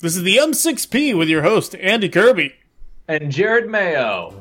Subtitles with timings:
[0.00, 2.52] This is the M6P with your host, Andy Kirby.
[3.08, 4.34] And Jared Mayo.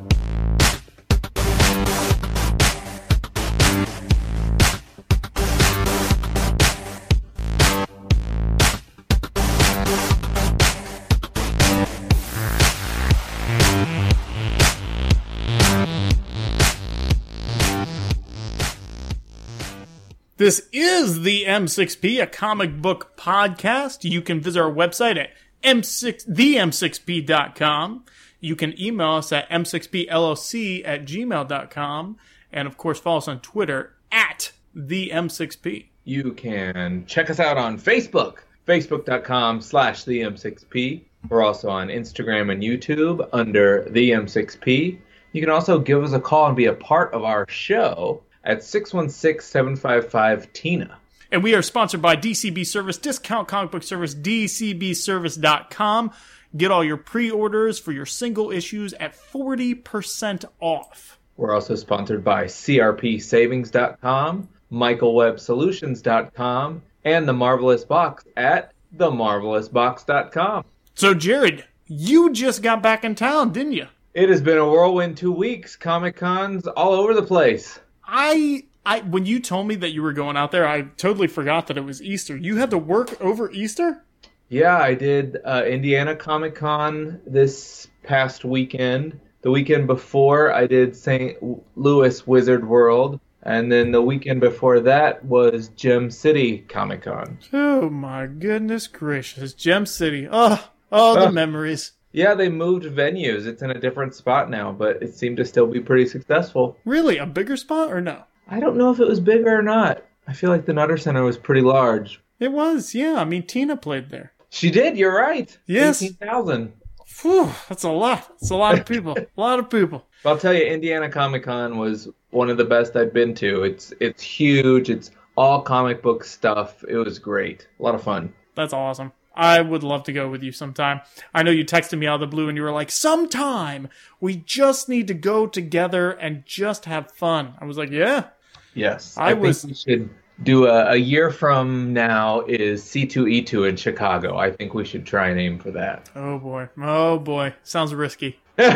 [20.37, 24.03] This is the M6P, a comic book podcast.
[24.03, 25.29] You can visit our website at
[25.65, 28.05] m6, them6p.com.
[28.39, 32.17] You can email us at m6pllc at gmail.com.
[32.51, 35.87] And of course, follow us on Twitter at the M6P.
[36.03, 41.01] You can check us out on Facebook, facebook.com slash the M6P.
[41.29, 44.99] We're also on Instagram and YouTube under the M6P.
[45.31, 48.59] You can also give us a call and be a part of our show at
[48.59, 50.97] 616-755-TINA.
[51.31, 56.11] And we are sponsored by DCB Service, Discount Comic Book Service, DCBService.com.
[56.55, 61.19] Get all your pre-orders for your single issues at 40% off.
[61.37, 70.63] We're also sponsored by CRPSavings.com, MichaelWebSolutions.com, and The Marvelous Box at TheMarvelousBox.com.
[70.93, 73.87] So, Jared, you just got back in town, didn't you?
[74.13, 75.75] It has been a whirlwind two weeks.
[75.75, 77.81] Comic Cons all over the place.
[78.05, 81.67] I I when you told me that you were going out there, I totally forgot
[81.67, 82.35] that it was Easter.
[82.37, 84.03] You had to work over Easter?
[84.49, 89.19] Yeah, I did uh, Indiana Comic Con this past weekend.
[89.41, 91.37] The weekend before, I did St.
[91.75, 93.19] Louis Wizard World.
[93.43, 97.37] And then the weekend before that was Gem City Comic Con.
[97.53, 99.53] Oh my goodness gracious.
[99.53, 100.27] Gem City.
[100.31, 101.31] Oh, oh the Uh.
[101.31, 101.91] memories.
[102.11, 103.45] Yeah, they moved venues.
[103.45, 106.77] It's in a different spot now, but it seemed to still be pretty successful.
[106.85, 107.17] Really?
[107.17, 108.23] A bigger spot or no?
[108.47, 110.03] I don't know if it was bigger or not.
[110.27, 112.21] I feel like the Nutter Center was pretty large.
[112.39, 113.15] It was, yeah.
[113.15, 114.31] I mean Tina played there.
[114.49, 115.57] She did, you're right.
[115.65, 116.01] Yes.
[116.01, 116.73] 18,000.
[117.05, 118.27] Phew, that's a lot.
[118.39, 119.17] That's a lot of people.
[119.37, 120.05] a lot of people.
[120.23, 123.63] But I'll tell you, Indiana Comic Con was one of the best I've been to.
[123.63, 124.89] It's it's huge.
[124.89, 126.83] It's all comic book stuff.
[126.87, 127.67] It was great.
[127.79, 128.33] A lot of fun.
[128.55, 129.11] That's awesome.
[129.35, 131.01] I would love to go with you sometime.
[131.33, 133.89] I know you texted me out of the blue and you were like, sometime
[134.21, 137.55] we just need to go together and just have fun.
[137.59, 138.27] I was like, yeah,
[138.75, 140.09] Yes, I think was- we should
[140.43, 144.35] do a, a year from now is C2E2 in Chicago.
[144.37, 146.09] I think we should try and aim for that.
[146.15, 148.39] oh boy, oh boy, sounds risky.
[148.57, 148.67] We've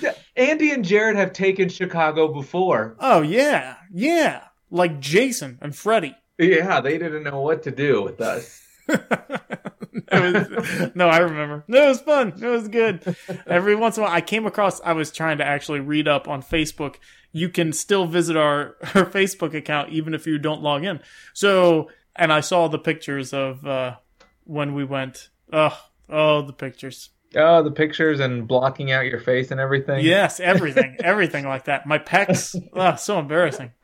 [0.00, 2.96] d- Andy and Jared have taken Chicago before.
[3.00, 6.14] oh yeah, yeah, like Jason and Freddy.
[6.38, 8.62] Yeah, they didn't know what to do with us.
[10.12, 11.64] Was, no, I remember.
[11.68, 12.28] No, it was fun.
[12.40, 13.16] It was good.
[13.46, 14.80] Every once in a while, I came across.
[14.80, 16.96] I was trying to actually read up on Facebook.
[17.32, 21.00] You can still visit our our Facebook account even if you don't log in.
[21.32, 23.96] So, and I saw the pictures of uh,
[24.44, 25.28] when we went.
[25.52, 27.10] Oh, oh, the pictures.
[27.36, 30.04] Oh, the pictures and blocking out your face and everything.
[30.04, 31.86] Yes, everything, everything like that.
[31.86, 32.60] My pecs.
[32.72, 33.72] Oh, so embarrassing.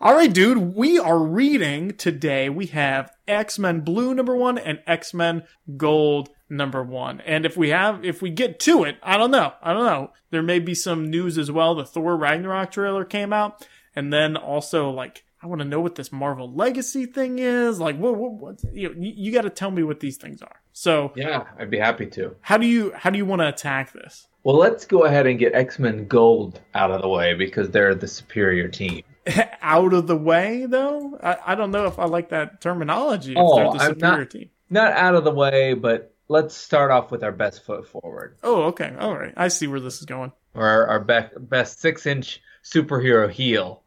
[0.00, 2.48] All right, dude, we are reading today.
[2.48, 5.44] We have X Men Blue number one and X Men
[5.76, 7.20] Gold number one.
[7.22, 9.52] And if we have, if we get to it, I don't know.
[9.62, 10.12] I don't know.
[10.30, 11.74] There may be some news as well.
[11.74, 13.66] The Thor Ragnarok trailer came out.
[13.96, 17.80] And then also, like, I want to know what this Marvel Legacy thing is.
[17.80, 20.40] Like, what, what, what you, know, you, you got to tell me what these things
[20.40, 20.60] are.
[20.72, 22.36] So, Yeah, I'd be happy to.
[22.40, 24.28] how do you, how do you want to attack this?
[24.44, 27.94] Well, let's go ahead and get X Men Gold out of the way because they're
[27.94, 29.02] the superior team.
[29.62, 31.18] out of the way, though.
[31.22, 33.32] I, I don't know if I like that terminology.
[33.32, 34.50] If Oh, they're the I'm not- team.
[34.70, 38.64] Not out of the way, but let's start off with our best foot forward, Oh,
[38.64, 38.94] okay.
[38.98, 39.32] All right.
[39.36, 40.32] I see where this is going.
[40.54, 43.82] or our, our best best six inch superhero heel,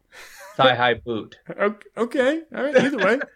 [0.56, 1.38] thigh high boot.
[1.60, 1.86] Okay.
[1.96, 2.42] okay.
[2.54, 2.76] All right.
[2.76, 3.18] Either way.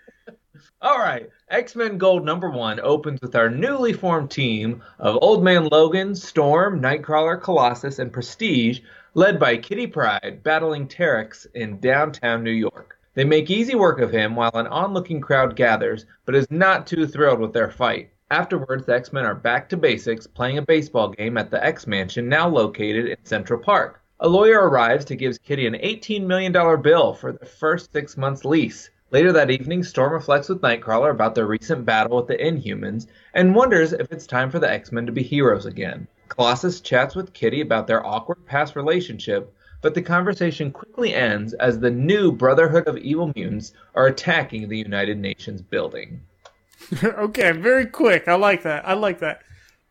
[0.82, 5.42] All right, X Men Gold number one opens with our newly formed team of Old
[5.44, 8.80] Man Logan, Storm, Nightcrawler, Colossus, and Prestige,
[9.14, 12.98] led by Kitty Pryde, battling Terrax in downtown New York.
[13.14, 17.06] They make easy work of him while an onlooking crowd gathers, but is not too
[17.06, 18.10] thrilled with their fight.
[18.32, 21.88] Afterwards, the X Men are back to basics, playing a baseball game at the X
[21.88, 24.00] Mansion, now located in Central Park.
[24.20, 28.44] A lawyer arrives to give Kitty an $18 million bill for the first six months'
[28.44, 28.88] lease.
[29.10, 33.52] Later that evening, Storm reflects with Nightcrawler about their recent battle with the Inhumans and
[33.52, 36.06] wonders if it's time for the X Men to be heroes again.
[36.28, 41.80] Colossus chats with Kitty about their awkward past relationship, but the conversation quickly ends as
[41.80, 46.20] the new Brotherhood of Evil Mutants are attacking the United Nations building.
[47.04, 47.52] okay.
[47.52, 48.28] Very quick.
[48.28, 48.86] I like that.
[48.86, 49.42] I like that.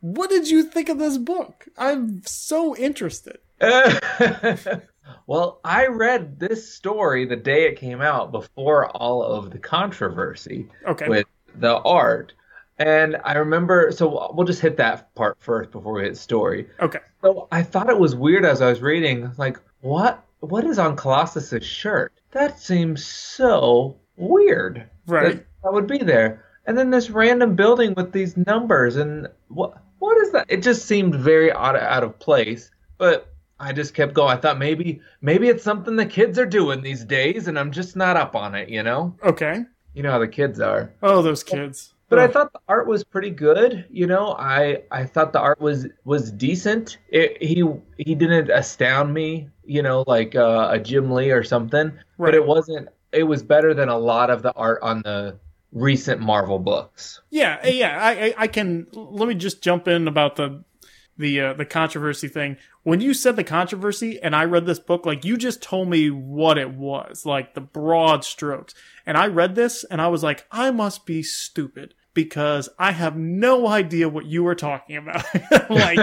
[0.02, 1.68] What did you think of this book?
[1.78, 3.38] I'm so interested.
[5.26, 10.68] Well, I read this story the day it came out before all of the controversy
[10.88, 11.08] Okay.
[11.08, 11.26] with
[11.56, 12.34] the art.
[12.78, 16.68] And I remember, so we'll just hit that part first before we hit story.
[16.80, 17.00] Okay.
[17.22, 20.96] So I thought it was weird as I was reading, like, what what is on
[20.96, 22.14] Colossus's shirt?
[22.32, 24.90] That seems so weird.
[25.06, 25.36] Right.
[25.38, 26.46] That, that would be there.
[26.70, 30.46] And then this random building with these numbers and what what is that?
[30.50, 32.70] It just seemed very out of, out of place.
[33.00, 34.38] But I just kept going.
[34.38, 37.96] I thought maybe maybe it's something the kids are doing these days and I'm just
[37.96, 39.16] not up on it, you know?
[39.24, 39.64] Okay.
[39.96, 40.94] You know how the kids are.
[41.02, 41.96] Oh, those kids.
[42.08, 43.86] But I Oh, thought the art was pretty good.
[43.90, 47.00] You know, I I thought the art was was decent.
[47.10, 47.64] It, he
[47.98, 49.50] he didn't astound me.
[49.66, 51.92] You know, like uh, a Jim Lee or something.
[52.20, 52.90] But it wasn't.
[53.12, 55.40] It was better than a lot of the art on the
[55.72, 57.22] recent Marvel books.
[57.30, 57.98] Yeah, yeah.
[58.00, 58.88] I, I, I can.
[58.94, 60.64] Let me just jump in about the
[61.18, 62.58] the uh, the controversy thing.
[62.84, 66.10] When you said the controversy, and I read this book, like you just told me
[66.10, 68.74] what it was, like the broad strokes.
[69.06, 73.16] And I read this, and I was like, I must be stupid because I have
[73.16, 75.24] no idea what you were talking about.
[75.70, 76.00] like,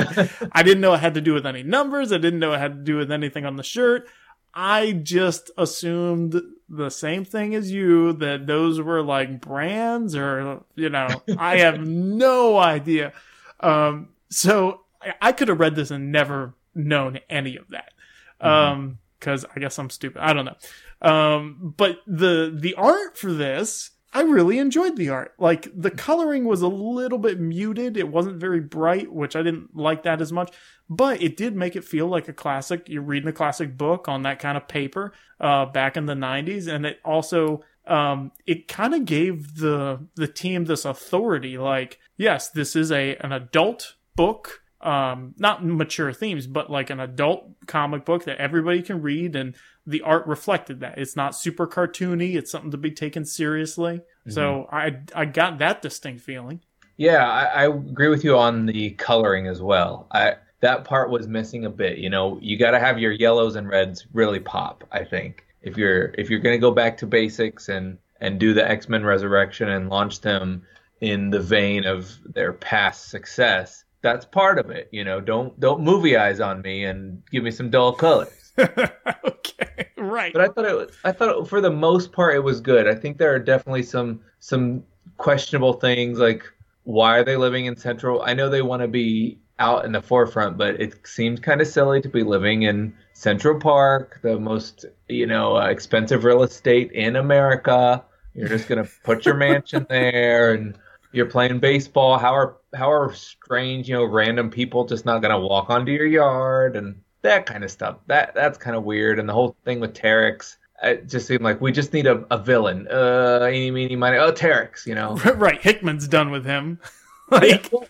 [0.53, 2.13] I didn't know it had to do with any numbers.
[2.13, 4.09] I didn't know it had to do with anything on the shirt.
[4.55, 10.89] I just assumed the same thing as you that those were like brands or you
[10.89, 11.09] know
[11.39, 13.13] I have no idea.
[13.61, 14.83] Um, so
[15.21, 17.93] I, could have read this and never known any of that.
[18.41, 20.21] Um, because I guess I'm stupid.
[20.21, 21.09] I don't know.
[21.09, 25.35] Um, but the the art for this, I really enjoyed the art.
[25.39, 27.99] Like the coloring was a little bit muted.
[27.99, 30.55] It wasn't very bright, which I didn't like that as much.
[30.89, 32.89] But it did make it feel like a classic.
[32.89, 36.67] You're reading a classic book on that kind of paper uh, back in the '90s,
[36.67, 41.59] and it also um, it kind of gave the the team this authority.
[41.59, 47.01] Like, yes, this is a an adult book um not mature themes but like an
[47.01, 49.57] adult comic book that everybody can read and
[49.87, 54.69] the art reflected that it's not super cartoony it's something to be taken seriously so
[54.73, 56.61] i i got that distinct feeling
[56.97, 60.07] Yeah, I, I agree with you on the coloring as well.
[60.11, 61.99] I that part was missing a bit.
[61.99, 64.85] You know, you got to have your yellows and reds really pop.
[64.91, 68.69] I think if you're if you're gonna go back to basics and and do the
[68.69, 70.63] X Men Resurrection and launch them
[71.01, 74.89] in the vein of their past success, that's part of it.
[74.93, 78.53] You know, don't don't movie eyes on me and give me some dull colors.
[78.59, 79.67] okay
[79.97, 82.61] right But I thought it was, I thought it, for the most part it was
[82.61, 82.87] good.
[82.87, 84.85] I think there are definitely some some
[85.19, 86.45] questionable things like
[86.85, 88.23] why are they living in Central?
[88.23, 91.67] I know they want to be out in the forefront, but it seems kind of
[91.67, 96.93] silly to be living in Central Park, the most you know uh, expensive real estate
[96.93, 98.05] in America.
[98.35, 100.79] You're just gonna put your mansion there, and
[101.13, 102.19] you're playing baseball.
[102.19, 106.07] How are how are strange you know random people just not gonna walk onto your
[106.07, 107.99] yard and that kind of stuff.
[108.07, 109.19] That that's kind of weird.
[109.19, 112.39] And the whole thing with Terrax, it just seemed like we just need a, a
[112.39, 112.89] villain.
[112.91, 114.17] Uh, any meeny, money.
[114.17, 115.17] Oh, Terrax, you know.
[115.37, 116.79] right hickman's done with him
[117.31, 117.87] like Well,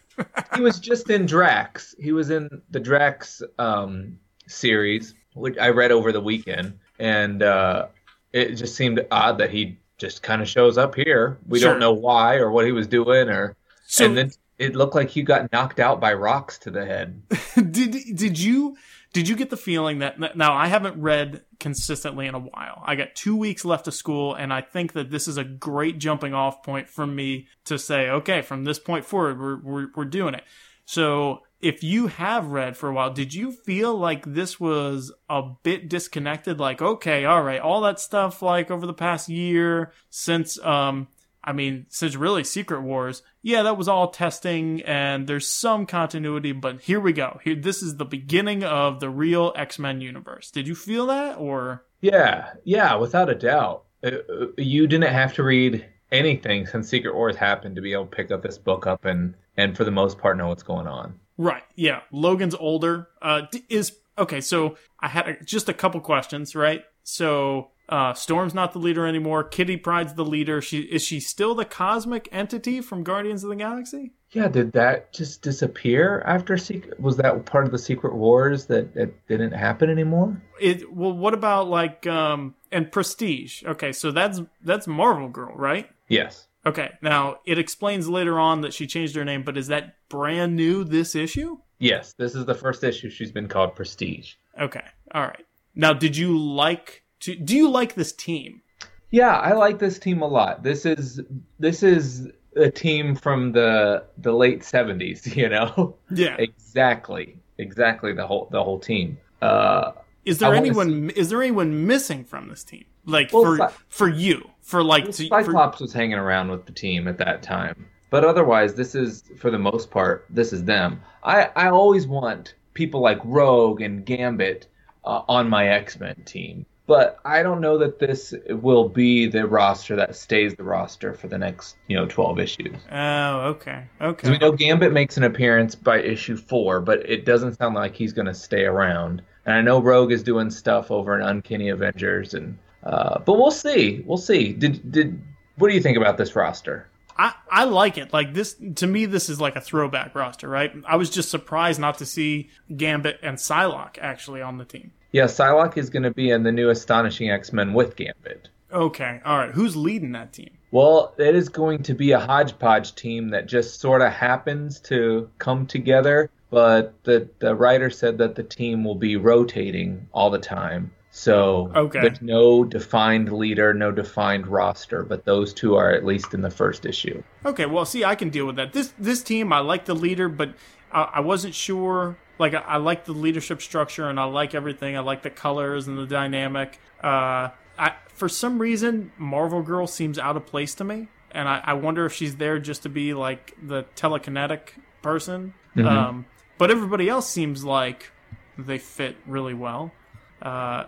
[0.55, 1.95] he was just in Drax.
[1.99, 7.89] He was in the Drax um, series, which I read over the weekend, and uh,
[8.33, 11.39] it just seemed odd that he just kind of shows up here.
[11.49, 11.71] We Sure.
[11.71, 13.57] don't know why or what he was doing, or
[13.87, 17.23] so and then it looked like he got knocked out by rocks to the head.
[17.55, 18.77] did did you
[19.13, 22.83] did you get the feeling that now I haven't read consistently in a while.
[22.85, 25.99] I got 2 weeks left of school and I think that this is a great
[25.99, 30.05] jumping off point for me to say okay, from this point forward we're we're, we're
[30.05, 30.45] doing it.
[30.85, 35.43] So if you have read for a while, did you feel like this was a
[35.63, 40.59] bit disconnected like okay, all right, all that stuff like over the past year since
[40.65, 41.09] um
[41.49, 46.51] I mean, since really Secret Wars, yeah, that was all testing and there's some continuity,
[46.51, 47.39] but here we go.
[47.45, 50.51] Here this is the beginning of the real X-Men universe.
[50.51, 53.85] Did you feel that or Yeah, yeah, without a doubt.
[54.05, 58.07] Uh, uh, You didn't have to read anything since Secret Wars happened to be able
[58.07, 60.87] to pick up this book up and and for the most part know what's going
[60.87, 61.19] on.
[61.39, 61.63] Right.
[61.75, 62.01] Yeah.
[62.11, 63.09] Logan's older.
[63.21, 66.85] Uh is okay, so I had a, just a couple questions, right?
[67.03, 69.45] So uh Storm's not the leader anymore.
[69.45, 70.61] Kitty Pryde's the leader.
[70.63, 74.13] She is she still the cosmic entity from Guardians of the Galaxy?
[74.33, 76.99] Yeah, did that just disappear after Secret?
[76.99, 80.43] Was that part of the Secret Wars that it didn't happen anymore?
[80.61, 83.63] It well what about like um and Prestige?
[83.65, 85.89] Okay, so that's that's Marvel Girl, right?
[86.09, 86.46] Yes.
[86.67, 90.57] Okay, now it explains later on that she changed her name, but is that brand
[90.57, 91.59] new this issue?
[91.79, 94.35] Yes, this is the first issue she's been called Prestige.
[94.61, 94.83] Okay,
[95.15, 95.47] all right.
[95.77, 97.37] Now, did you like to?
[97.37, 98.63] Do you like this team?
[99.11, 100.63] Yeah, I like this team a lot.
[100.65, 101.21] This is
[101.61, 105.97] this is a team from the the late 70s, you know.
[106.11, 107.39] Yeah, exactly.
[107.59, 109.19] Exactly the whole the whole team.
[109.41, 109.93] Uh
[110.27, 111.11] Is there wanna anyone?
[111.11, 112.85] Is there anyone missing from this team?
[113.07, 116.67] Like Well, for Cy- for you, for like to, for, Cyclops was hanging around with
[116.67, 117.87] the team at that time.
[118.11, 121.01] But otherwise, this is, for the most part, this is them.
[121.25, 124.69] I, I always want people like Rogue and Gambit
[125.05, 126.67] uh, on my X Men team.
[126.87, 131.27] But I don't know that this will be the roster that stays the roster for
[131.27, 132.77] the next, you know, 12 issues.
[132.93, 134.31] Oh, okay, okay.
[134.31, 138.13] we know Gambit makes an appearance by issue four, but it doesn't sound like he's
[138.13, 139.23] going to stay around.
[139.47, 143.51] And I know Rogue is doing stuff over in Uncanny Avengers, and uh, but we'll
[143.51, 144.03] see.
[144.05, 144.53] We'll see.
[144.53, 145.23] Did did
[145.57, 146.89] what do you think about this roster?
[147.19, 148.13] I, I like it.
[148.13, 150.73] Like this to me, this is like a throwback roster, right?
[150.87, 154.93] I was just surprised not to see Gambit and Psylocke actually on the team.
[155.13, 158.49] Yeah, Psylocke is going to be in the new Astonishing X Men with Gambit.
[158.73, 159.53] Okay, all right.
[159.53, 160.51] Who's leading that team?
[160.73, 165.31] Well, it is going to be a hodgepodge team that just sort of happens to
[165.39, 170.39] come together, but the the writer said that the team will be rotating all the
[170.39, 170.91] time.
[171.11, 172.01] So Okay.
[172.01, 176.51] there's no defined leader, no defined roster, but those two are at least in the
[176.51, 177.23] first issue.
[177.45, 178.73] Okay, well, see, I can deal with that.
[178.75, 180.55] This this team, I like the leader, but
[180.93, 182.19] I, I wasn't sure.
[182.39, 184.95] Like, I, I like the leadership structure, and I like everything.
[184.95, 186.79] I like the colors and the dynamic.
[187.03, 187.49] Uh,
[187.79, 191.73] I, for some reason, Marvel Girl seems out of place to me, and I, I
[191.73, 194.69] wonder if she's there just to be like the telekinetic
[195.01, 195.55] person.
[195.83, 196.27] Um,
[196.59, 198.11] but everybody else seems like
[198.59, 199.93] they fit really well.
[200.41, 200.85] Uh,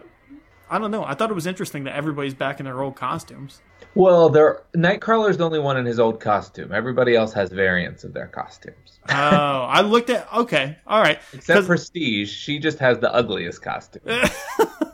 [0.71, 1.05] I don't know.
[1.05, 3.63] I thought it was interesting that everybody's back in their old costumes.
[3.95, 6.73] Well, there Nightcrawler's the only one in his old costume.
[6.73, 9.01] Everybody else has variants of their costumes.
[9.11, 10.31] Oh, I looked at.
[10.33, 11.19] Okay, all right.
[11.33, 14.03] Except Prestige, she just has the ugliest costume.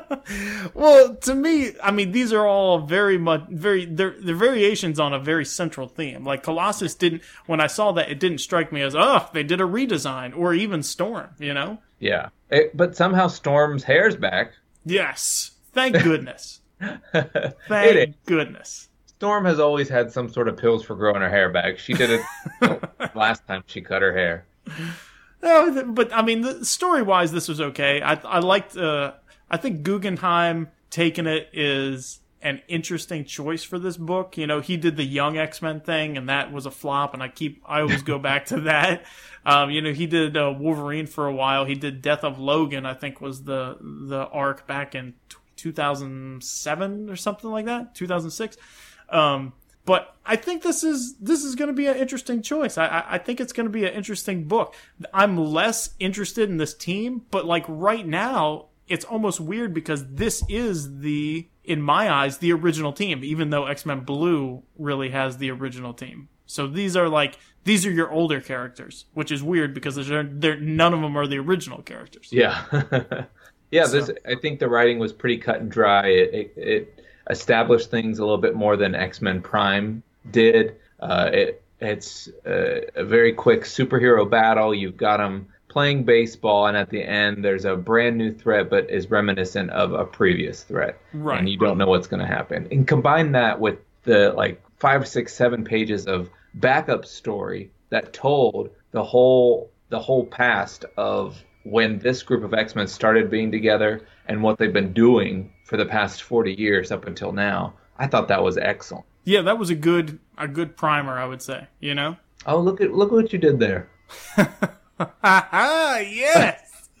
[0.74, 5.12] well, to me, I mean, these are all very much very they're they're variations on
[5.12, 6.24] a very central theme.
[6.24, 9.60] Like Colossus didn't when I saw that it didn't strike me as oh they did
[9.60, 11.30] a redesign or even Storm.
[11.38, 11.78] You know?
[11.98, 12.28] Yeah.
[12.50, 14.52] It- but somehow Storm's hair's back.
[14.84, 16.60] Yes, thank goodness.
[17.68, 18.88] Thank goodness.
[19.06, 21.78] Storm has always had some sort of pills for growing her hair back.
[21.78, 22.10] She did
[22.60, 22.80] it
[23.14, 24.46] last time she cut her hair.
[25.42, 28.02] No, but I mean, story wise, this was okay.
[28.02, 28.76] I I liked.
[28.76, 29.12] Uh,
[29.52, 34.36] I think Guggenheim taking it is an interesting choice for this book.
[34.36, 37.14] You know, he did the Young X Men thing, and that was a flop.
[37.14, 39.04] And I keep I always go back to that.
[39.44, 41.66] Um, you know, he did uh, Wolverine for a while.
[41.66, 42.86] He did Death of Logan.
[42.86, 47.94] I think was the the arc back in t- 2007 or something like that.
[47.94, 48.56] 2006.
[49.10, 49.52] Um,
[49.84, 52.78] but I think this is this is going to be an interesting choice.
[52.78, 54.74] I, I I think it's going to be an interesting book.
[55.12, 60.44] I'm less interested in this team, but like right now, it's almost weird because this
[60.48, 65.38] is the in my eyes the original team, even though X Men Blue really has
[65.38, 66.28] the original team.
[66.46, 70.60] So these are like these are your older characters, which is weird because they're, they're
[70.60, 72.28] none of them are the original characters.
[72.30, 72.64] Yeah.
[73.70, 76.08] yeah, this I think the writing was pretty cut and dry.
[76.08, 80.76] It, it, it established things a little bit more than X-Men Prime did.
[81.00, 84.74] Uh, it it's a, a very quick superhero battle.
[84.74, 88.90] You've got them playing baseball, and at the end, there's a brand new threat, but
[88.90, 91.38] is reminiscent of a previous threat, Right.
[91.38, 92.68] and you don't know what's going to happen.
[92.70, 98.70] And combine that with the like five, six, seven pages of backup story that told
[98.90, 104.42] the whole the whole past of when this group of X-Men started being together and
[104.42, 107.74] what they've been doing for the past 40 years up until now.
[107.98, 109.04] I thought that was excellent.
[109.24, 111.66] Yeah, that was a good a good primer, I would say.
[111.80, 112.16] You know.
[112.46, 113.88] Oh, look at look what you did there.
[114.98, 116.88] Ah, yes.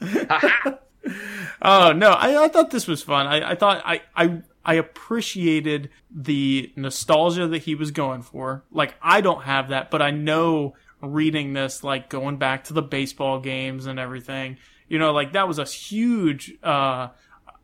[1.62, 3.26] oh no, I, I thought this was fun.
[3.26, 8.64] I, I thought I, I I appreciated the nostalgia that he was going for.
[8.70, 12.82] Like I don't have that, but I know reading this, like going back to the
[12.82, 14.58] baseball games and everything.
[14.88, 17.08] You know, like that was a huge, uh,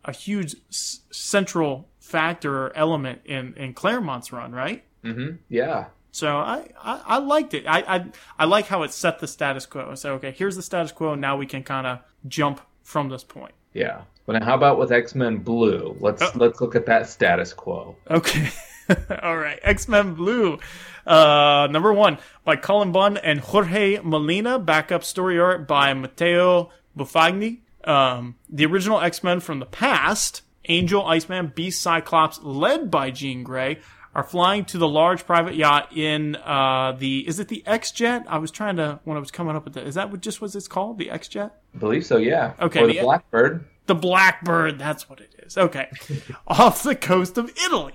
[0.04, 4.84] a huge s- central factor or element in in Claremont's run, right?
[5.04, 5.36] Mm-hmm.
[5.48, 5.86] Yeah.
[6.10, 7.64] So I, I, I liked it.
[7.66, 8.04] I, I
[8.38, 9.94] I like how it set the status quo.
[9.94, 11.14] So okay, here's the status quo.
[11.14, 13.52] Now we can kind of jump from this point.
[13.74, 14.02] Yeah.
[14.26, 15.96] But how about with X-Men Blue?
[16.00, 16.30] Let's Oh.
[16.34, 17.96] let's look at that status quo.
[18.10, 18.48] Okay.
[19.22, 19.58] All right.
[19.62, 20.58] X Men Blue.
[21.06, 24.58] Uh, number one by Cullen Bunn and Jorge Molina.
[24.58, 27.58] Backup story art by Matteo Buffagni.
[27.84, 33.42] Um, the original X Men from the past, Angel, Iceman, Beast, Cyclops, led by Jean
[33.42, 33.78] Grey,
[34.18, 37.26] are flying to the large private yacht in uh, the.
[37.28, 38.24] Is it the X Jet?
[38.28, 39.86] I was trying to when I was coming up with that.
[39.86, 40.98] Is that what just what it's called?
[40.98, 41.54] The X Jet?
[41.74, 42.54] I believe so, yeah.
[42.60, 43.64] Okay, Or the the- Blackbird.
[43.86, 45.56] The Blackbird, that's what it is.
[45.56, 45.88] Okay.
[46.48, 47.94] Off the coast of Italy.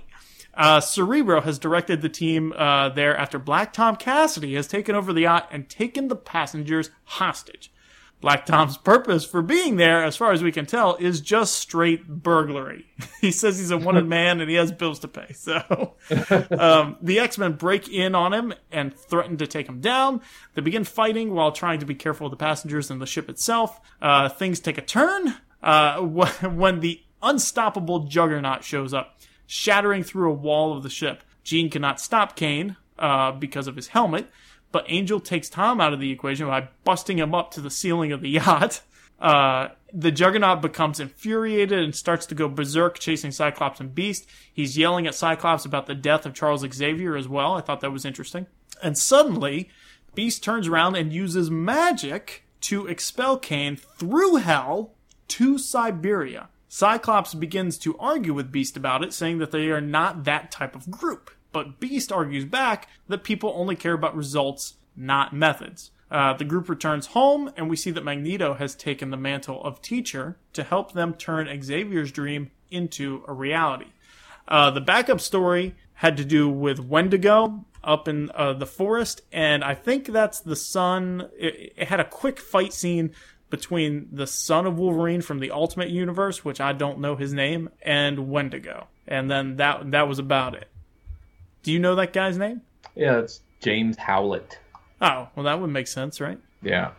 [0.54, 5.12] Uh, Cerebro has directed the team uh, there after Black Tom Cassidy has taken over
[5.12, 7.70] the yacht and taken the passengers hostage.
[8.24, 12.08] Black Tom's purpose for being there, as far as we can tell, is just straight
[12.08, 12.86] burglary.
[13.20, 15.30] he says he's a wanted man and he has bills to pay.
[15.34, 15.92] So
[16.58, 20.22] um, the X Men break in on him and threaten to take him down.
[20.54, 23.78] They begin fighting while trying to be careful of the passengers and the ship itself.
[24.00, 30.34] Uh, things take a turn uh, when the unstoppable Juggernaut shows up, shattering through a
[30.34, 31.24] wall of the ship.
[31.42, 34.30] Jean cannot stop Cain uh, because of his helmet
[34.74, 38.10] but Angel takes Tom out of the equation by busting him up to the ceiling
[38.10, 38.82] of the yacht.
[39.20, 44.28] Uh, the Juggernaut becomes infuriated and starts to go berserk chasing Cyclops and Beast.
[44.52, 47.54] He's yelling at Cyclops about the death of Charles Xavier as well.
[47.54, 48.48] I thought that was interesting.
[48.82, 49.70] And suddenly,
[50.14, 54.90] Beast turns around and uses magic to expel Cain through hell
[55.28, 56.48] to Siberia.
[56.68, 60.74] Cyclops begins to argue with Beast about it, saying that they are not that type
[60.74, 61.30] of group.
[61.54, 65.92] But Beast argues back that people only care about results, not methods.
[66.10, 69.80] Uh, the group returns home, and we see that Magneto has taken the mantle of
[69.80, 73.86] teacher to help them turn Xavier's dream into a reality.
[74.48, 79.62] Uh, the backup story had to do with Wendigo up in uh, the forest, and
[79.62, 81.30] I think that's the son.
[81.38, 83.12] It, it, had a quick fight scene
[83.48, 87.70] between the son of Wolverine from the Ultimate Universe, which I don't know his name,
[87.80, 90.68] and Wendigo, and then that that was about it.
[91.64, 92.60] Do you know that guy's name?
[92.94, 94.58] Yeah, it's James Howlett.
[95.00, 96.38] Oh, well, that would make sense, right?
[96.62, 96.92] Yeah.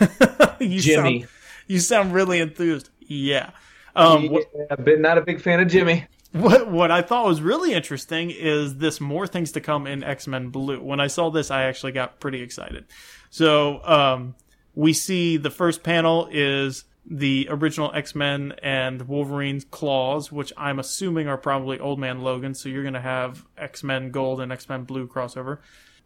[0.58, 1.20] you Jimmy.
[1.20, 1.30] Sound,
[1.68, 2.90] you sound really enthused.
[3.00, 3.50] Yeah.
[3.94, 6.06] Um, yeah, but not a big fan of Jimmy.
[6.32, 10.26] What what I thought was really interesting is this more things to come in X
[10.26, 10.82] Men Blue.
[10.82, 12.86] When I saw this, I actually got pretty excited.
[13.30, 14.34] So um,
[14.74, 20.78] we see the first panel is the original X Men and Wolverine's claws, which I'm
[20.78, 22.54] assuming are probably Old Man Logan.
[22.54, 25.58] So you're going to have X Men Gold and X Men Blue crossover.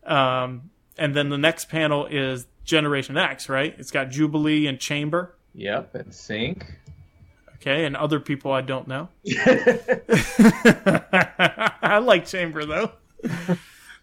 [0.05, 3.75] Um, and then the next panel is Generation X, right?
[3.79, 5.37] It's got Jubilee and Chamber.
[5.55, 6.63] Yep, and Synch.
[7.57, 9.09] Okay, and other people I don't know.
[11.83, 12.93] I like Chamber though.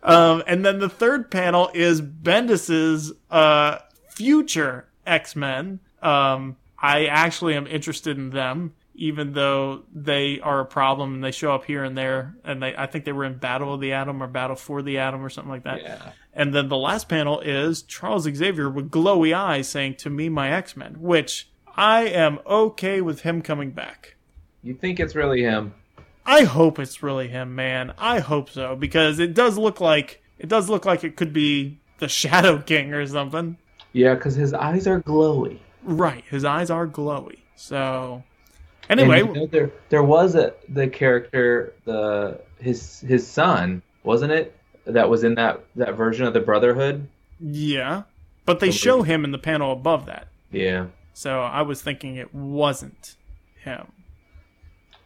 [0.02, 5.80] Um, and then the third panel is Bendis's uh, future X Men.
[6.02, 11.32] Um, I actually am interested in them, even though they are a problem and they
[11.32, 12.36] show up here and there.
[12.44, 14.98] And they, I think they were in Battle of the Atom or Battle for the
[14.98, 15.82] Atom or something like that.
[15.82, 16.12] Yeah.
[16.34, 20.52] And then the last panel is Charles Xavier with glowy eyes saying, To me, my
[20.52, 24.16] X Men, which I am okay with him coming back.
[24.62, 25.74] You think it's really him?
[26.26, 27.94] I hope it's really him, man.
[27.98, 31.80] I hope so because it does look like it does look like it could be
[32.00, 33.58] the Shadow King or something.
[33.94, 35.60] Yeah, because his eyes are glowy.
[35.84, 37.40] Right, his eyes are glowy.
[37.56, 38.24] So,
[38.90, 44.56] anyway, you know, there there was a the character the his his son wasn't it
[44.86, 47.08] that was in that that version of the Brotherhood.
[47.40, 48.04] Yeah,
[48.46, 50.28] but they show him in the panel above that.
[50.52, 50.88] Yeah.
[51.14, 53.16] So I was thinking it wasn't
[53.64, 53.92] him.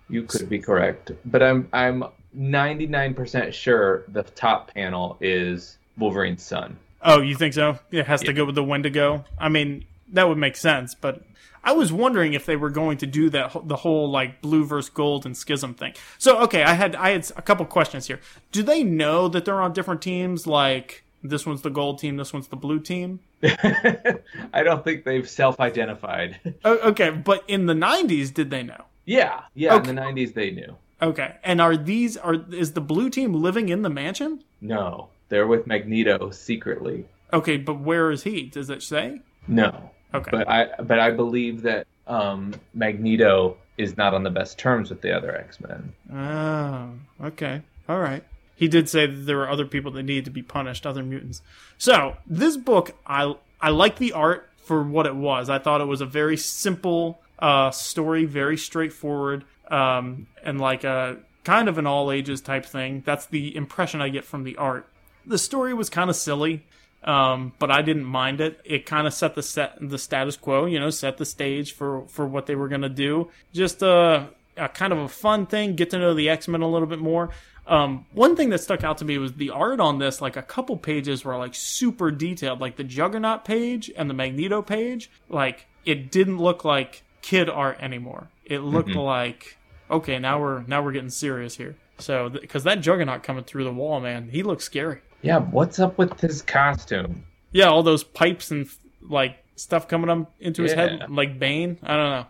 [0.10, 2.04] You could be correct, but I'm I'm
[2.38, 6.78] 99% sure the top panel is Wolverine's son.
[7.02, 7.80] Oh, you think so?
[7.92, 8.28] It has yeah.
[8.28, 9.26] to go with the Wendigo.
[9.38, 11.24] I mean, that would make sense, but
[11.64, 14.90] I was wondering if they were going to do that the whole like blue versus
[14.90, 15.94] gold and schism thing.
[16.18, 18.20] So okay, I had I had a couple questions here.
[18.52, 20.46] Do they know that they're on different teams?
[20.46, 23.22] Like this one's the gold team, this one's the blue team.
[23.44, 26.56] I don't think they've self-identified.
[26.66, 28.86] Okay, but in the '90s, did they know?
[29.06, 29.76] Yeah, yeah.
[29.76, 29.90] Okay.
[29.90, 30.76] In the '90s, they knew.
[31.02, 34.44] Okay, and are these are is the blue team living in the mansion?
[34.60, 37.06] No, they're with Magneto secretly.
[37.32, 38.44] Okay, but where is he?
[38.44, 39.22] Does it say?
[39.48, 39.92] No.
[40.14, 40.32] Okay.
[40.32, 45.02] But I but I believe that um, Magneto is not on the best terms with
[45.02, 45.94] the other X Men.
[46.14, 48.24] Oh, okay, all right.
[48.56, 51.42] He did say that there were other people that needed to be punished, other mutants.
[51.78, 55.50] So this book, I I like the art for what it was.
[55.50, 61.18] I thought it was a very simple uh, story, very straightforward, um, and like a
[61.44, 63.02] kind of an all ages type thing.
[63.06, 64.88] That's the impression I get from the art.
[65.26, 66.64] The story was kind of silly.
[67.04, 68.62] Um, but I didn't mind it.
[68.64, 72.08] It kind of set the set the status quo, you know, set the stage for
[72.08, 73.30] for what they were gonna do.
[73.52, 76.70] Just a, a kind of a fun thing, get to know the X Men a
[76.70, 77.32] little bit more.
[77.66, 80.22] Um, one thing that stuck out to me was the art on this.
[80.22, 84.62] Like a couple pages were like super detailed, like the Juggernaut page and the Magneto
[84.62, 85.10] page.
[85.30, 88.30] Like it didn't look like kid art anymore.
[88.46, 89.00] It looked mm-hmm.
[89.00, 89.58] like
[89.90, 91.76] okay, now we're now we're getting serious here.
[92.00, 95.02] So because th- that Juggernaut coming through the wall, man, he looks scary.
[95.24, 97.24] Yeah, what's up with his costume?
[97.54, 98.68] Yeah, all those pipes and
[99.02, 101.80] like stuff coming up into his head, like Bane.
[101.82, 102.26] I don't know.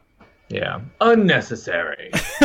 [0.50, 2.12] Yeah, unnecessary.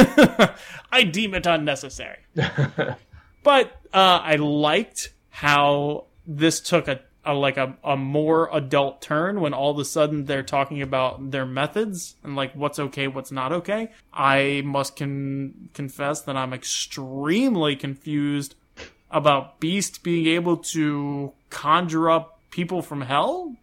[0.91, 2.19] I deem it unnecessary.
[3.43, 9.43] but uh, I liked how this took a, a like a, a more adult turn
[9.43, 13.31] when all of a sudden they're talking about their methods and like what's okay, what's
[13.31, 13.91] not okay.
[14.15, 18.55] I must con- confess that I'm extremely confused
[19.11, 23.55] about Beast being able to conjure up people from hell.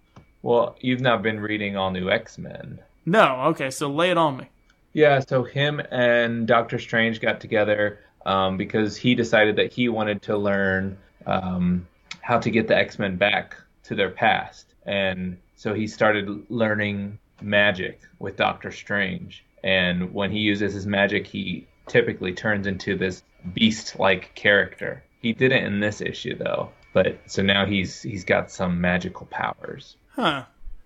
[0.42, 2.80] Well, you've not been reading all new X Men.
[3.06, 4.50] No, okay, so lay it on me.
[4.94, 10.22] Yeah, so him and Doctor Strange got together um, because he decided that he wanted
[10.24, 11.88] to learn um,
[12.22, 14.66] how to get the X Men back to their past.
[14.86, 19.44] And so he started learning magic with Doctor Strange.
[19.64, 25.04] And when he uses his magic, he typically turns into this beast like character.
[25.26, 26.70] He didn't in this issue though.
[26.94, 29.98] But so now he's he's got some magical powers.
[30.10, 30.44] Huh.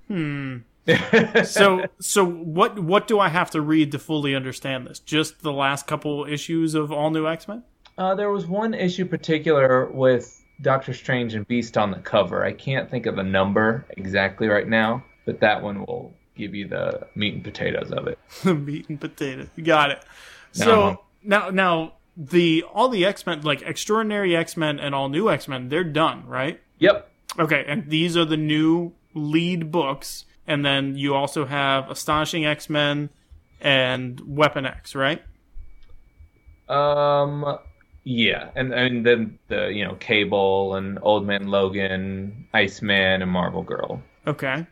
[0.08, 0.60] Hmm.
[1.44, 5.00] so so what what do I have to read to fully understand this?
[5.00, 7.64] Just the last couple issues of All New X Men?
[7.98, 12.46] Uh, there was one issue particular with Doctor Strange and Beast on the cover.
[12.46, 16.66] I can't think of a number exactly right now, but that one will give you
[16.66, 18.18] the meat and potatoes of it.
[18.44, 19.50] The meat and potatoes.
[19.58, 20.02] You got it.
[20.54, 20.96] So uh-huh.
[21.24, 25.48] now now the all the X Men like Extraordinary X Men and All New X
[25.48, 26.60] Men they're done, right?
[26.80, 27.10] Yep.
[27.40, 32.70] Okay, and these are the new lead books and then you also have Astonishing X
[32.70, 33.10] Men
[33.62, 35.22] and Weapon X, right?
[36.68, 37.60] Um,
[38.04, 43.62] yeah, and and then the you know Cable and Old Man Logan, Iceman, and Marvel
[43.62, 44.02] Girl.
[44.26, 44.66] Okay,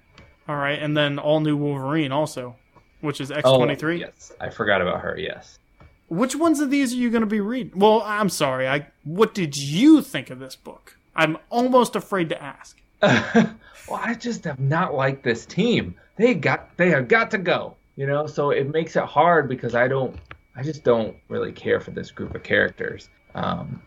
[0.48, 2.56] all right, and then all new Wolverine also,
[3.02, 4.00] which is X twenty three.
[4.00, 5.16] Yes, I forgot about her.
[5.18, 5.60] Yes.
[6.08, 7.80] Which ones of these are you going to be reading?
[7.80, 8.68] Well, I'm sorry.
[8.68, 10.96] I what did you think of this book?
[11.16, 12.80] I'm almost afraid to ask.
[13.02, 13.56] well,
[13.92, 15.96] I just have not liked this team.
[16.16, 17.76] They got they have got to go.
[17.96, 20.18] You know, so it makes it hard because I don't
[20.56, 23.10] I just don't really care for this group of characters.
[23.36, 23.82] Um,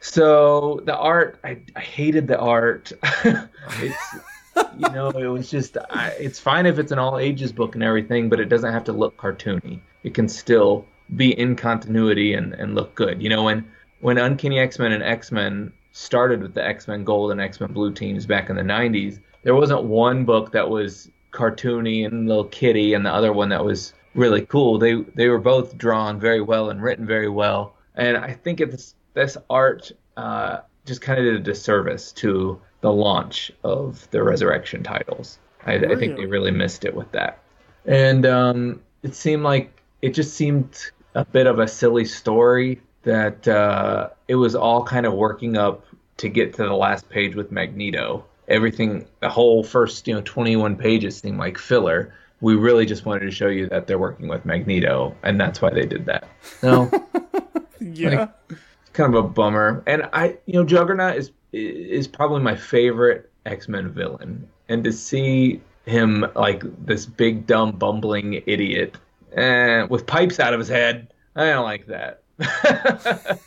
[0.00, 2.92] so the art, I, I hated the art.
[3.24, 4.16] it's
[4.78, 7.82] you know, it was just I, it's fine if it's an all ages book and
[7.82, 9.80] everything, but it doesn't have to look cartoony.
[10.02, 13.22] It can still be in continuity and, and look good.
[13.22, 13.64] You know, when
[14.00, 17.60] when Uncanny X Men and X Men started with the X Men Gold and X
[17.60, 22.28] Men Blue teams back in the 90s, there wasn't one book that was cartoony and
[22.28, 24.78] little kitty and the other one that was really cool.
[24.78, 27.74] They they were both drawn very well and written very well.
[27.94, 32.92] And I think it's this art uh, just kind of did a disservice to the
[32.92, 35.38] launch of the Resurrection titles.
[35.64, 35.74] I.
[35.76, 37.38] I think they really missed it with that.
[37.86, 39.73] And um, it seemed like
[40.04, 45.06] it just seemed a bit of a silly story that uh, it was all kind
[45.06, 45.86] of working up
[46.18, 48.22] to get to the last page with Magneto.
[48.46, 52.14] Everything, the whole first, you know, 21 pages seemed like filler.
[52.42, 55.70] We really just wanted to show you that they're working with Magneto, and that's why
[55.70, 56.28] they did that.
[56.62, 56.90] No,
[57.80, 58.58] yeah, like,
[58.92, 59.82] kind of a bummer.
[59.86, 64.92] And I, you know, Juggernaut is is probably my favorite X Men villain, and to
[64.92, 68.98] see him like this big dumb bumbling idiot
[69.34, 72.22] eh, with pipes out of his head, I don't like that.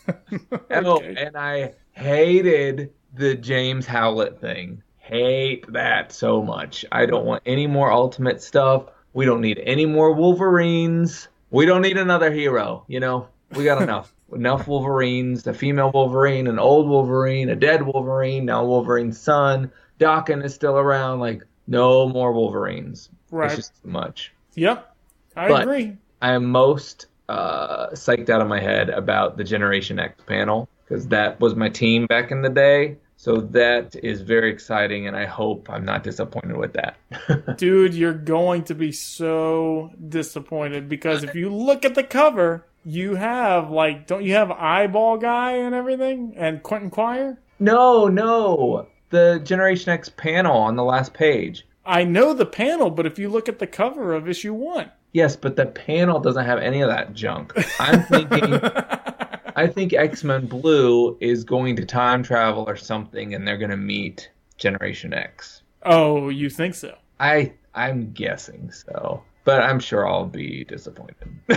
[0.71, 4.83] oh, and I hated the James Howlett thing.
[4.97, 6.85] Hate that so much.
[6.91, 8.85] I don't want any more Ultimate stuff.
[9.13, 11.27] We don't need any more Wolverines.
[11.49, 12.83] We don't need another hero.
[12.87, 14.13] You know, we got enough.
[14.33, 19.71] enough Wolverines, a female Wolverine, an old Wolverine, a dead Wolverine, now Wolverine's son.
[19.99, 21.19] Daken is still around.
[21.19, 23.09] Like, no more Wolverines.
[23.31, 23.47] Right.
[23.47, 24.33] It's just too much.
[24.55, 24.95] Yep.
[25.37, 25.95] I but agree.
[26.21, 31.07] I am most uh, psyched out of my head about the Generation X panel because
[31.09, 32.97] that was my team back in the day.
[33.19, 36.97] So that is very exciting, and I hope I'm not disappointed with that.
[37.57, 43.15] Dude, you're going to be so disappointed because if you look at the cover, you
[43.15, 47.39] have like, don't you have Eyeball Guy and everything, and Quentin Quire?
[47.59, 51.65] No, no, the Generation X panel on the last page.
[51.87, 55.35] I know the panel, but if you look at the cover of issue one, Yes,
[55.35, 57.53] but the panel doesn't have any of that junk.
[57.79, 58.59] I'm thinking
[59.55, 63.77] I think X-Men Blue is going to time travel or something and they're going to
[63.77, 65.63] meet Generation X.
[65.83, 66.95] Oh, you think so?
[67.19, 69.23] I I'm guessing so.
[69.45, 71.29] But I'm sure I'll be disappointed.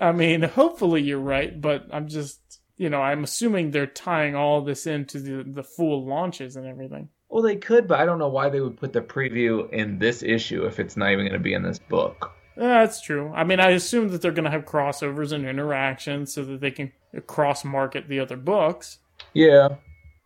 [0.00, 2.40] I mean, hopefully you're right, but I'm just,
[2.78, 7.10] you know, I'm assuming they're tying all this into the the full launches and everything.
[7.28, 10.22] Well, they could, but I don't know why they would put the preview in this
[10.22, 12.32] issue if it's not even going to be in this book.
[12.56, 13.32] That's true.
[13.34, 16.70] I mean, I assume that they're going to have crossovers and interactions so that they
[16.70, 16.92] can
[17.26, 18.98] cross market the other books.
[19.32, 19.76] Yeah,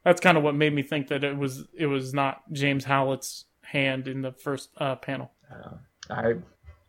[0.04, 3.46] that's kind of what made me think that it was it was not James Howlett's
[3.62, 5.30] hand in the first uh, panel.
[5.50, 5.74] Uh,
[6.10, 6.34] I,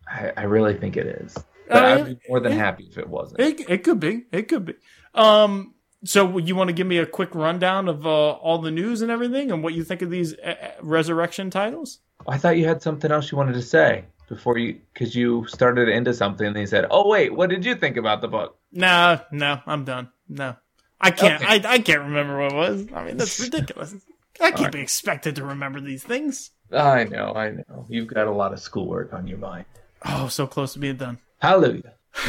[0.07, 1.37] I, I really think it is.
[1.67, 3.41] But uh, I'd be more than it, happy if it wasn't.
[3.41, 4.25] It, it could be.
[4.31, 4.73] It could be.
[5.13, 9.01] Um, So you want to give me a quick rundown of uh, all the news
[9.01, 11.99] and everything, and what you think of these uh, uh, resurrection titles?
[12.27, 15.89] I thought you had something else you wanted to say before you, because you started
[15.89, 19.19] into something and you said, "Oh wait, what did you think about the book?" No,
[19.31, 20.09] no, I'm done.
[20.29, 20.55] No,
[21.01, 21.43] I can't.
[21.43, 21.67] Okay.
[21.67, 22.87] I, I can't remember what it was.
[22.93, 23.95] I mean, that's ridiculous.
[24.39, 24.73] I can't Alright.
[24.73, 26.51] be expected to remember these things.
[26.71, 27.85] I know, I know.
[27.89, 29.65] You've got a lot of schoolwork on your mind.
[30.05, 31.17] Oh, so close to being done.
[31.39, 31.95] Hallelujah.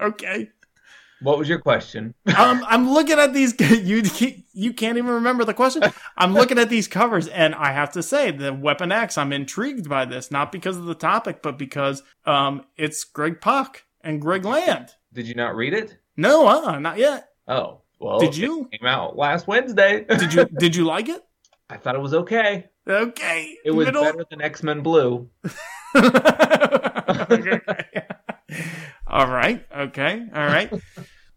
[0.00, 0.50] Okay.
[1.22, 2.14] What was your question?
[2.36, 3.54] um, I'm looking at these.
[3.60, 4.02] You
[4.54, 5.82] you can't even remember the question.
[6.16, 9.18] I'm looking at these covers, and I have to say, the Weapon X.
[9.18, 13.84] I'm intrigued by this, not because of the topic, but because um, it's Greg Pak
[14.02, 14.90] and Greg Land.
[15.12, 15.98] Did you not read it?
[16.16, 17.28] No, uh, not yet.
[17.48, 18.20] Oh, well.
[18.20, 18.68] Did you?
[18.72, 20.04] It came out last Wednesday.
[20.04, 20.44] Did you?
[20.58, 21.22] did you like it?
[21.68, 22.66] I thought it was okay.
[22.86, 23.56] Okay.
[23.64, 25.30] It was Middle- better than X Men Blue.
[29.06, 29.64] all right.
[29.74, 30.26] Okay.
[30.34, 30.72] All right.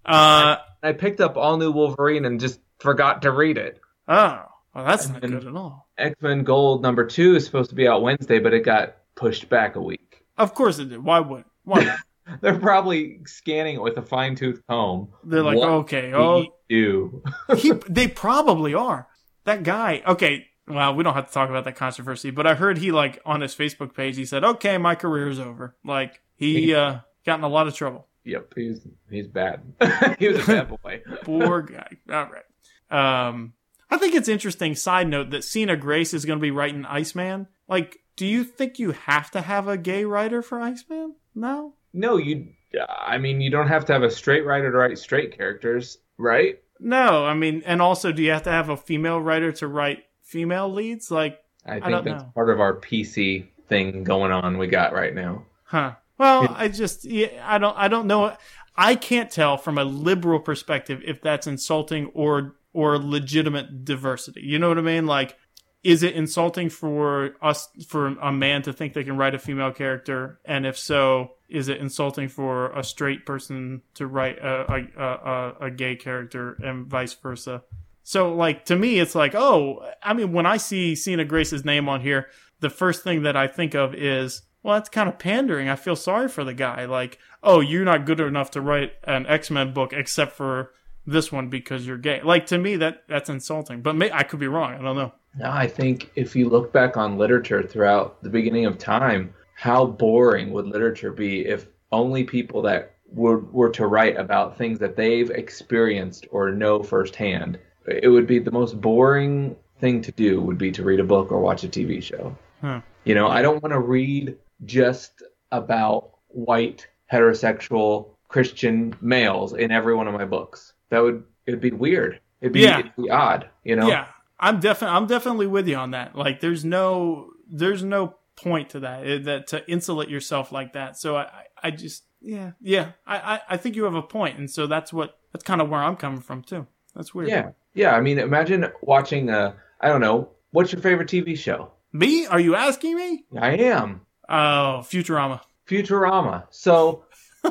[0.06, 3.80] Uh I picked up All New Wolverine and just forgot to read it.
[4.08, 4.44] oh.
[4.76, 5.88] Well, that's And not good at all.
[5.98, 9.50] X Men Gold number two is supposed to be out Wednesday, but it got pushed
[9.50, 10.24] back a week.
[10.38, 11.04] Of course it did.
[11.04, 11.46] Why would?
[11.64, 11.84] Why?
[11.84, 12.00] not?
[12.42, 15.08] They're probably scanning it with a fine tooth comb.
[15.24, 17.24] They're like, What okay, oh, do?
[17.58, 19.08] he, they probably are.
[19.46, 20.04] That guy.
[20.06, 20.46] Okay.
[20.68, 23.42] Well, we don't have to talk about that controversy, but I heard he like on
[23.42, 24.16] his Facebook page.
[24.16, 28.06] He said, "Okay, my career's over." Like he uh got in a lot of trouble.
[28.28, 29.62] Yep, he's he's bad.
[30.20, 31.02] he was a bad boy.
[31.24, 31.90] Poor guy.
[32.12, 33.28] All right.
[33.30, 33.54] Um,
[33.90, 34.76] I think it's interesting.
[34.76, 37.48] Side note that Sina Grace is going to be writing Iceman.
[37.68, 41.16] Like, do you think you have to have a gay writer for Iceman?
[41.34, 41.74] No.
[41.94, 42.50] No, you.
[42.90, 46.60] I mean, you don't have to have a straight writer to write straight characters, right?
[46.80, 47.26] No.
[47.26, 50.72] I mean, and also, do you have to have a female writer to write female
[50.72, 51.10] leads?
[51.10, 52.32] Like, I think don't that's know.
[52.36, 54.58] part of our PC thing going on.
[54.58, 55.46] We got right now.
[55.64, 55.94] huh?
[56.18, 58.36] Well, It- I just, yeah, I don't, I don't know.
[58.76, 64.42] I can't tell from a liberal perspective if that's insulting or or legitimate diversity.
[64.44, 65.08] You know what I mean?
[65.08, 65.36] Like,
[65.84, 69.72] is it insulting for us for a man to think they can write a female
[69.72, 70.40] character?
[70.46, 75.08] And if so, is it insulting for a straight person to write a a, a,
[75.08, 77.64] a, a gay character and vice versa?
[78.04, 81.90] So, like to me, it's like, oh, I mean, when I see Sina Grace's name
[81.90, 82.28] on here,
[82.60, 85.70] the first thing that I think of is, well, that's kind of pandering.
[85.70, 86.84] I feel sorry for the guy.
[86.84, 90.74] Like, oh, you're not good enough to write an X Men book except for
[91.06, 92.20] this one because you're gay.
[92.22, 93.82] Like to me, that that's insulting.
[93.82, 94.74] But may, I could be wrong.
[94.74, 95.14] I don't know.
[95.40, 99.86] No, I think if you look back on literature throughout the beginning of time, how
[99.86, 104.98] boring would literature be if only people that were, were to write about things that
[104.98, 107.58] they've experienced or know firsthand?
[107.88, 111.32] It would be the most boring thing to do would be to read a book
[111.32, 112.36] or watch a TV show.
[112.60, 112.82] Huh.
[113.06, 119.96] You know, I don't want to read just about white heterosexual Christian males in every
[119.96, 120.74] one of my books.
[120.90, 122.20] That would it'd be weird.
[122.42, 122.80] It'd be, Yeah.
[122.80, 123.88] it'd be odd, you know?
[123.88, 124.08] Yeah,
[124.40, 126.16] I'm definitely I'm definitely with you on that.
[126.16, 130.98] Like, there's no there's no point to that it, that to insulate yourself like that.
[130.98, 134.38] So I I, I just yeah yeah I, I I think you have a point,
[134.38, 136.68] and so that's what that's kind of where I'm coming from too.
[136.96, 137.30] That's weird.
[137.30, 137.96] Yeah, yeah.
[137.96, 139.56] I mean, imagine watching a.
[139.82, 140.30] I don't know.
[140.52, 141.72] What's your favorite TV show?
[141.94, 142.26] Me?
[142.26, 143.26] Are you asking me?
[143.40, 145.42] I am Oh, Futurama.
[145.68, 146.44] Futurama.
[146.50, 147.06] So,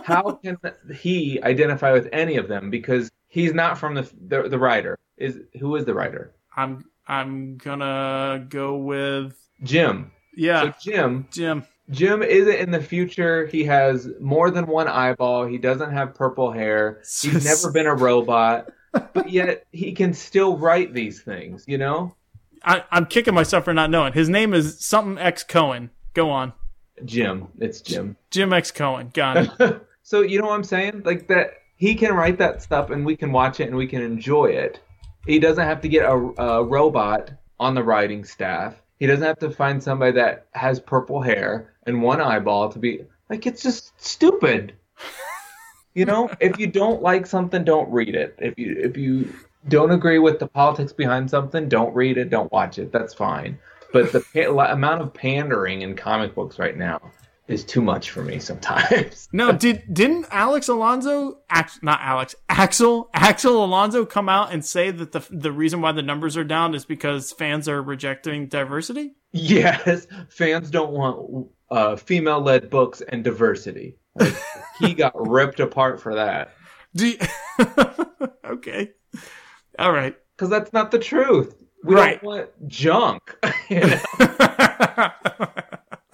[0.04, 0.58] how can
[0.94, 2.70] he identify with any of them?
[2.70, 4.98] Because he's not from the the, the writer.
[5.16, 6.32] Is who is the writer?
[6.56, 10.10] I'm I'm gonna go with Jim.
[10.36, 11.28] yeah, So Jim.
[11.30, 11.64] Jim.
[11.90, 13.46] Jim isn't in the future.
[13.46, 15.46] He has more than one eyeball.
[15.46, 17.00] He doesn't have purple hair.
[17.22, 18.70] He's never been a robot.
[19.12, 22.16] But yet he can still write these things, you know?
[22.64, 24.14] I, I'm kicking myself for not knowing.
[24.14, 25.90] His name is something X Cohen.
[26.14, 26.54] Go on,
[27.04, 27.48] Jim.
[27.58, 28.16] It's Jim.
[28.30, 29.10] Jim X Cohen.
[29.12, 29.86] Got it.
[30.02, 31.02] so you know what I'm saying?
[31.04, 34.02] Like that he can write that stuff and we can watch it and we can
[34.02, 34.80] enjoy it.
[35.26, 38.74] He doesn't have to get a, a robot on the writing staff.
[38.98, 43.04] He doesn't have to find somebody that has purple hair and one eyeball to be
[43.28, 44.74] like it's just stupid.
[45.94, 48.36] You know, if you don't like something, don't read it.
[48.38, 49.32] If you if you
[49.68, 52.92] don't agree with the politics behind something, don't read it, don't watch it.
[52.92, 53.58] That's fine.
[53.92, 57.00] But the pa- amount of pandering in comic books right now
[57.48, 59.28] is too much for me sometimes.
[59.32, 64.90] No, did didn't Alex Alonso, Ax, not Alex, Axel, Axel Alonso come out and say
[64.90, 69.12] that the the reason why the numbers are down is because fans are rejecting diversity?
[69.32, 73.96] Yes, fans don't want uh, female-led books and diversity.
[74.14, 74.34] Like,
[74.80, 76.50] he got ripped apart for that
[76.94, 77.18] Do you-
[78.44, 78.92] okay,
[79.78, 80.16] all right.
[80.36, 81.54] because that's not the truth.
[81.86, 82.20] We Right.
[82.20, 83.36] don't want junk.
[83.68, 83.98] you know?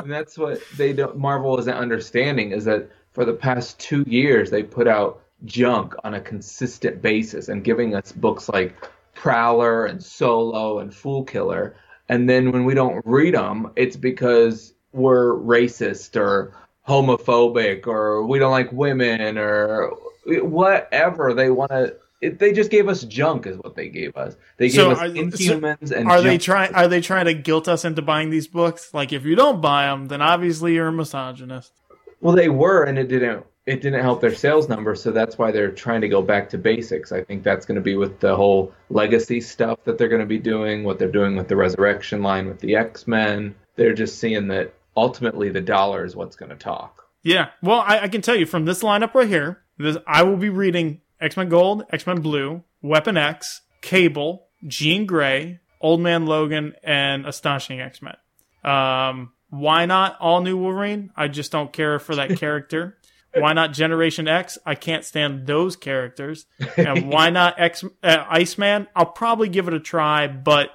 [0.00, 1.16] and that's what they don't.
[1.16, 6.14] Marvel isn't understanding is that for the past two years they put out junk on
[6.14, 8.76] a consistent basis and giving us books like
[9.14, 11.74] Prowler and Solo and Fool Killer.
[12.08, 16.54] And then when we don't read them, it's because we're racist or
[16.87, 19.90] homophobic or we don't like women or
[20.26, 21.96] whatever they want to.
[22.22, 24.37] They just gave us junk, is what they gave us.
[24.56, 26.74] They gave So us are- so Inhumans and Are they trying?
[26.74, 28.94] Are they trying to guilt us into buying these books?
[28.94, 31.72] Like, if you don't buy them, then obviously you're a misogynist.
[32.20, 33.44] Well, they were, and it didn't.
[33.64, 36.58] It didn't help their sales numbers, so that's why they're trying to go back to
[36.58, 37.12] basics.
[37.12, 40.26] I think that's going to be with the whole legacy stuff that they're going to
[40.26, 43.54] be doing, what they're doing with the resurrection line with the X Men.
[43.76, 47.04] They're just seeing that ultimately the dollar is what's going to talk.
[47.22, 47.50] Yeah.
[47.62, 50.48] Well, I, I can tell you from this lineup right here, this, I will be
[50.48, 56.74] reading X Men Gold, X Men Blue, Weapon X, Cable, Jean Grey, Old Man Logan,
[56.82, 58.16] and Astonishing X Men.
[58.64, 61.11] Um, why not all new Wolverine?
[61.16, 62.98] I just don't care for that character.
[63.35, 64.58] Why not Generation X?
[64.66, 66.44] I can't stand those characters.
[66.76, 68.88] And why not X uh, Iceman?
[68.94, 70.70] I'll probably give it a try, but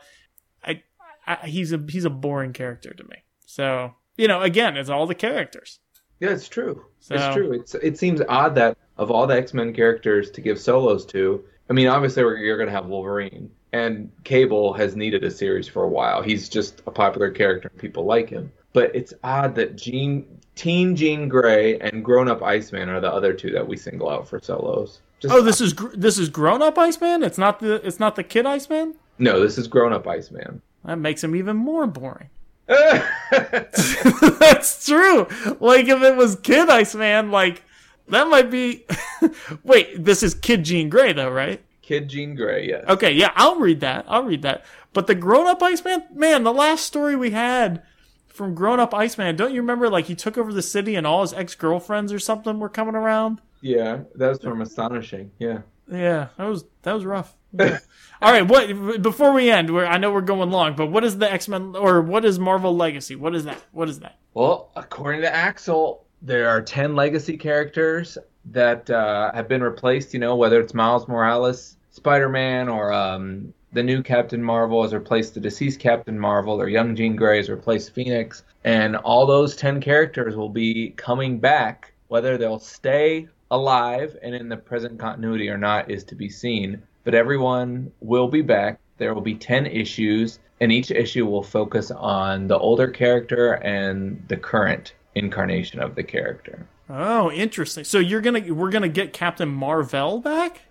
[0.63, 0.81] I,
[1.27, 3.17] I, he's a he's a boring character to me.
[3.45, 5.79] So you know, again, it's all the characters.
[6.19, 6.83] Yeah, it's true.
[6.99, 7.51] So- It's true.
[7.53, 11.43] It's it seems odd that of all the X Men characters to give solos to,
[11.69, 15.83] I mean, obviously you're going to have Wolverine, and Cable has needed a series for
[15.83, 16.21] a while.
[16.21, 18.51] He's just a popular character, and people like him.
[18.73, 23.33] But it's odd that Jean, Teen Jean Grey and Grown Up Iceman are the other
[23.33, 25.01] two that we single out for solos.
[25.19, 27.23] Just, Oh, this is gr- this is grown up Iceman.
[27.23, 28.93] It's not the it's not the kid Iceman.
[29.17, 30.61] no, this is Grown Up Iceman.
[30.85, 32.29] That makes him even more boring.
[32.67, 35.27] That's true.
[35.59, 37.63] Like if it was Kid Iceman, like
[38.09, 38.85] that might be.
[39.63, 41.61] Wait, this is Kid Jean Grey though, right?
[41.81, 42.83] Kid Jean Grey, yes.
[42.87, 44.05] Okay, yeah, I'll read that.
[44.07, 44.65] I'll read that.
[44.93, 47.81] But the grown up Iceman, man, the last story we had
[48.27, 49.89] from grown up Iceman, don't you remember?
[49.89, 52.95] Like he took over the city and all his ex girlfriends or something were coming
[52.95, 53.41] around.
[53.61, 55.31] Yeah, that was from Astonishing.
[55.39, 55.59] Yeah.
[55.89, 57.35] Yeah, that was that was rough.
[57.53, 57.79] Yeah.
[58.21, 61.17] All right, what before we end, we're, I know we're going long, but what is
[61.17, 63.15] the X Men or what is Marvel Legacy?
[63.15, 63.57] What is that?
[63.71, 64.17] What is that?
[64.33, 68.17] Well, according to Axel, there are 10 legacy characters
[68.51, 73.53] that uh, have been replaced, you know, whether it's Miles Morales, Spider Man, or um,
[73.73, 77.49] the new Captain Marvel has replaced the deceased Captain Marvel, or Young Jean Grey has
[77.49, 78.43] replaced Phoenix.
[78.63, 81.93] And all those 10 characters will be coming back.
[82.07, 86.81] Whether they'll stay alive and in the present continuity or not is to be seen.
[87.03, 88.79] But everyone will be back.
[88.97, 94.23] There will be 10 issues, and each issue will focus on the older character and
[94.27, 96.65] the current incarnation of the character.
[96.89, 97.83] Oh, interesting.
[97.83, 100.61] So you're gonna we're gonna get Captain Marvel back?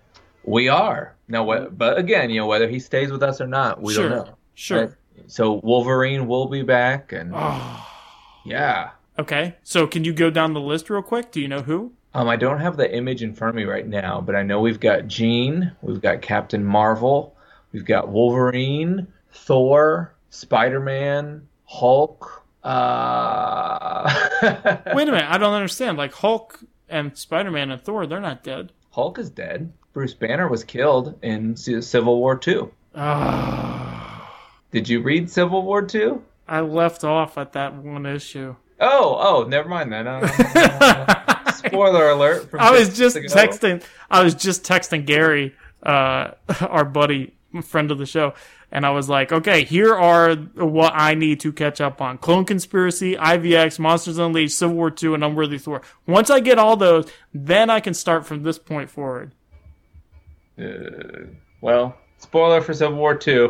[0.45, 1.15] We are.
[1.29, 4.09] Now, what, but again, you know, whether he stays with us or not, we Sure.
[4.09, 4.35] don't know.
[4.55, 4.81] Sure.
[4.87, 4.91] Right?
[5.27, 7.87] So Wolverine will be back, and Oh,
[8.45, 8.91] yeah.
[9.19, 9.57] okay.
[9.63, 11.33] So can you go down the list real quick?
[11.33, 11.93] Do you know who?
[12.15, 14.61] Um, I don't have the image in front of me right now, but I know
[14.61, 17.37] we've got Jean, we've got Captain Marvel,
[17.73, 22.45] we've got Wolverine, Thor, Spider Man, Hulk.
[22.67, 24.11] Uh...
[24.95, 25.97] Wait a minute, I don't understand.
[25.97, 28.73] Like Hulk and Spider Man and Thor, they're not dead.
[28.91, 29.73] Hulk is dead.
[29.93, 32.73] Bruce Banner was killed in Civil War Two.
[32.95, 34.35] Ah,
[34.71, 36.23] Did you read Civil War Two?
[36.49, 38.57] I left off at that one issue.
[38.81, 40.07] Oh, oh, never mind then.
[40.07, 40.27] Uh,
[41.53, 42.51] spoiler alert.
[42.59, 43.83] I was just texting.
[44.11, 48.35] I was just texting Gary, uh, our buddy, friend of the show,
[48.77, 52.45] and I was like, "Okay, here are what I need to catch up on: Clone
[52.45, 55.81] Conspiracy, IVX, Monsters Unleashed, Civil War Two, and Unworthy Thor.
[56.07, 59.33] Once I get all those, then I can start from this point forward."
[60.59, 61.31] Uh,
[61.63, 63.49] well, spoiler for Civil War II.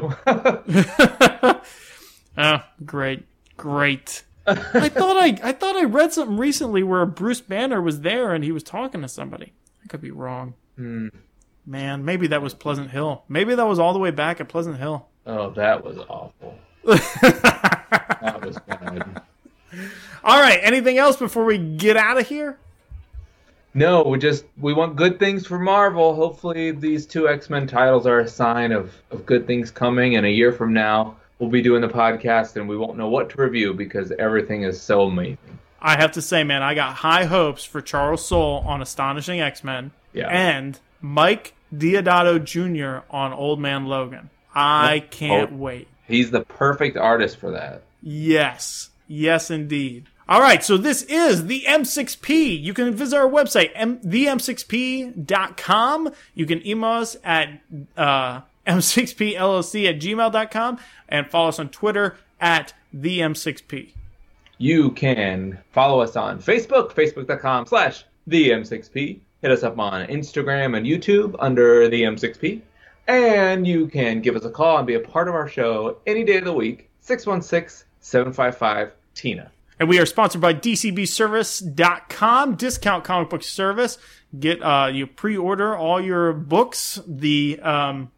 [2.39, 3.25] Ah, great,
[3.57, 4.23] great.
[4.47, 8.45] I thought I, I thought I read something recently where Bruce Banner was there and
[8.45, 9.55] he was talking to somebody.
[9.83, 10.55] I could be wrong.
[10.77, 11.09] Hmm.
[11.67, 13.25] Man, maybe that was Pleasant Hill.
[13.29, 15.09] Maybe that was all the way back at Pleasant Hill.
[15.27, 16.59] Oh, that was awful.
[18.23, 19.23] That was bad.
[20.25, 20.59] All right.
[20.63, 22.59] Anything else before we get out of here?
[23.75, 26.15] No, we just we want good things for Marvel.
[26.15, 30.17] Hopefully, these two X Men titles are a sign of of good things coming.
[30.17, 33.31] And a year from now, we'll be doing the podcast, and we won't know what
[33.31, 35.59] to review because everything is so amazing.
[35.81, 39.63] I have to say, man, I got high hopes for Charles Soule on Astonishing X
[39.63, 40.29] Men Yeah.
[40.29, 43.05] and Mike Deodato Jr.
[43.15, 44.31] on Old Man Logan.
[44.57, 45.57] I can't Oh.
[45.57, 45.87] wait.
[46.09, 47.83] He's the perfect artist for that.
[48.03, 48.91] Yes.
[49.07, 50.07] Yes, indeed.
[50.29, 52.61] All right, so this is the M6P.
[52.61, 55.15] You can visit our website, M- them6p.com.
[56.35, 57.61] You can email us at
[57.97, 60.79] uh, m6pllc at gmail.com
[61.09, 63.91] and follow us on Twitter at the M6P.
[64.59, 69.19] You can follow us on Facebook, facebook.com slash the M6P.
[69.43, 72.61] Hit us up on Instagram and YouTube under the M6P.
[73.09, 76.25] And you can give us a call and be a part of our show any
[76.25, 79.51] day of the week, 616 755 TINA.
[79.79, 83.99] And we are sponsored by DCBService.com, discount comic book service.
[84.39, 88.11] Get uh, you pre-order all your books, the um,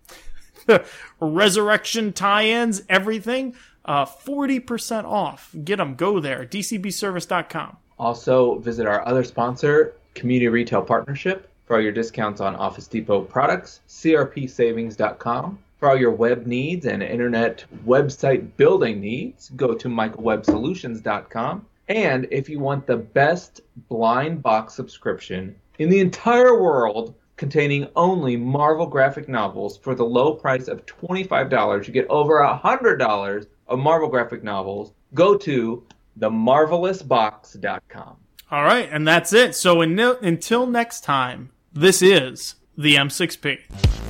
[1.21, 3.57] resurrection tie-ins, everything.
[3.85, 5.55] Uh, 40% off.
[5.65, 5.97] Get them.
[5.97, 6.45] Go there.
[6.45, 7.77] DCBService.com.
[7.99, 13.21] Also, visit our other sponsor, Community Retail Partnership, for all your discounts on Office Depot
[13.21, 15.59] products, crpsavings.com.
[15.79, 21.67] For all your web needs and internet website building needs, go to michaelwebsolutions.com.
[21.89, 28.37] And if you want the best blind box subscription in the entire world, containing only
[28.37, 34.09] Marvel graphic novels for the low price of $25, you get over $100 of Marvel
[34.09, 34.93] graphic novels.
[35.15, 35.85] Go to
[36.19, 38.17] themarvelousbox.com.
[38.51, 39.55] All right, and that's it.
[39.55, 44.08] So in, until next time, this is the M6P.